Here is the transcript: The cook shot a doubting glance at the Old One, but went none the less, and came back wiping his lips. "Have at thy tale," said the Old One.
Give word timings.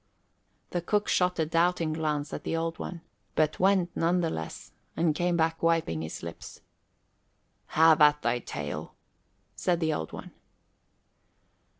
The 0.71 0.81
cook 0.81 1.07
shot 1.07 1.37
a 1.37 1.45
doubting 1.45 1.93
glance 1.93 2.33
at 2.33 2.43
the 2.43 2.57
Old 2.57 2.79
One, 2.79 3.01
but 3.35 3.59
went 3.59 3.95
none 3.95 4.21
the 4.21 4.31
less, 4.31 4.71
and 4.97 5.13
came 5.13 5.37
back 5.37 5.61
wiping 5.61 6.01
his 6.01 6.23
lips. 6.23 6.61
"Have 7.77 8.01
at 8.01 8.23
thy 8.23 8.39
tale," 8.39 8.95
said 9.55 9.79
the 9.79 9.93
Old 9.93 10.11
One. 10.11 10.31